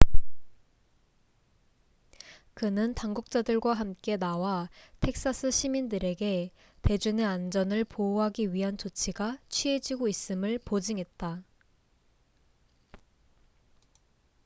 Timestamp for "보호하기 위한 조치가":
7.83-9.37